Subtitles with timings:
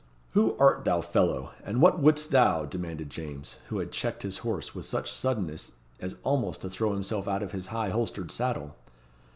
[0.31, 1.51] "Who art thou, fellow?
[1.63, 6.15] and what wouldst thou?" demanded James, who had checked his horse with such suddenness as
[6.23, 8.75] almost to throw himself out of his high holstered saddle.